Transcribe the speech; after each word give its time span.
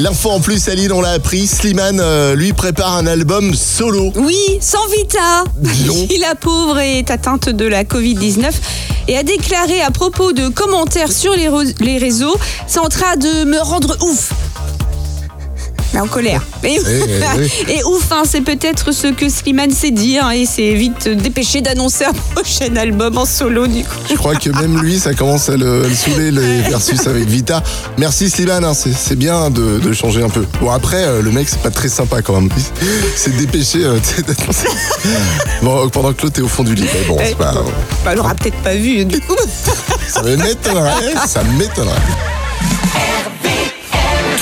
L'info 0.00 0.30
en 0.30 0.40
plus, 0.40 0.66
Aline, 0.70 0.92
on 0.92 1.02
l'a 1.02 1.10
appris, 1.10 1.46
Slimane, 1.46 2.00
euh, 2.00 2.34
lui, 2.34 2.54
prépare 2.54 2.96
un 2.96 3.06
album 3.06 3.54
solo. 3.54 4.10
Oui, 4.16 4.58
sans 4.58 4.86
Vita. 4.88 5.44
Qui, 6.08 6.16
la 6.20 6.34
pauvre, 6.34 6.78
est 6.78 7.10
atteinte 7.10 7.50
de 7.50 7.66
la 7.66 7.84
Covid-19 7.84 8.50
et 9.08 9.18
a 9.18 9.22
déclaré 9.22 9.82
à 9.82 9.90
propos 9.90 10.32
de 10.32 10.48
commentaires 10.48 11.12
sur 11.12 11.34
les 11.34 11.98
réseaux 11.98 12.34
C'est 12.66 12.78
en 12.78 12.88
train 12.88 13.16
de 13.16 13.44
me 13.44 13.58
rendre 13.58 13.94
ouf. 14.00 14.32
En 15.98 16.06
colère. 16.06 16.42
Et, 16.62 16.76
et 17.68 17.84
ouf, 17.84 18.12
hein, 18.12 18.22
c'est 18.24 18.42
peut-être 18.42 18.92
ce 18.92 19.08
que 19.08 19.28
Slimane 19.28 19.70
s'est 19.70 19.90
dit 19.90 20.18
hein, 20.18 20.30
et 20.30 20.46
s'est 20.46 20.74
vite 20.74 21.08
dépêché 21.08 21.60
d'annoncer 21.60 22.04
un 22.04 22.12
prochain 22.34 22.74
album 22.76 23.18
en 23.18 23.26
solo 23.26 23.66
du 23.66 23.82
coup. 23.82 23.96
Je 24.08 24.14
crois 24.14 24.34
que 24.36 24.50
même 24.50 24.80
lui, 24.80 24.98
ça 24.98 25.14
commence 25.14 25.48
à 25.48 25.56
le, 25.56 25.84
à 25.84 25.88
le 25.88 25.94
saouler, 25.94 26.30
les 26.30 26.60
versus 26.68 27.06
avec 27.06 27.26
Vita. 27.26 27.62
Merci 27.98 28.30
Slimane, 28.30 28.64
hein, 28.64 28.74
c'est 28.74 28.92
c'est 28.92 29.16
bien 29.16 29.50
de, 29.50 29.78
de 29.78 29.92
changer 29.92 30.22
un 30.22 30.28
peu. 30.28 30.46
Bon, 30.60 30.70
après, 30.70 31.04
euh, 31.04 31.22
le 31.22 31.30
mec, 31.32 31.48
c'est 31.48 31.60
pas 31.60 31.70
très 31.70 31.88
sympa 31.88 32.22
quand 32.22 32.40
même. 32.40 32.48
Il 32.56 33.18
s'est 33.18 33.30
dépêché 33.30 33.84
euh, 33.84 33.98
d'annoncer. 34.26 34.68
Bon, 35.62 35.88
pendant 35.88 36.12
que 36.12 36.22
l'autre 36.22 36.38
est 36.38 36.42
au 36.42 36.48
fond 36.48 36.62
du 36.62 36.74
lit. 36.74 36.86
Mais 36.94 37.04
bon, 37.08 37.16
c'est 37.18 37.36
pas. 37.36 37.52
Bah, 38.04 38.10
elle 38.12 38.16
l'aura 38.16 38.34
peut-être 38.34 38.62
pas 38.62 38.74
vu 38.74 39.04
du 39.04 39.20
coup. 39.20 39.36
Ça 40.08 40.22
m'étonnerait, 40.22 41.14
ça 41.26 41.42
m'étonnerait. 41.42 41.96